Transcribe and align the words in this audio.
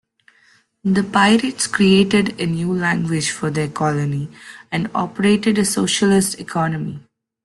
The 0.83 1.03
pirates 1.03 1.67
created 1.67 2.41
a 2.41 2.47
new 2.47 2.73
language 2.73 3.29
for 3.29 3.51
their 3.51 3.67
colony 3.67 4.29
and 4.71 4.89
operated 4.95 5.59
a 5.59 5.63
socialist 5.65 6.39
economy. 6.39 7.03